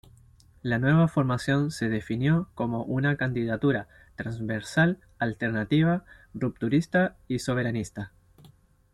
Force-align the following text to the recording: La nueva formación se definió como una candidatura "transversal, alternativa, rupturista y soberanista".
La 0.63 0.79
nueva 0.79 1.07
formación 1.07 1.69
se 1.69 1.87
definió 1.87 2.49
como 2.55 2.81
una 2.85 3.17
candidatura 3.17 3.87
"transversal, 4.15 4.97
alternativa, 5.19 6.05
rupturista 6.33 7.17
y 7.27 7.37
soberanista". 7.37 8.11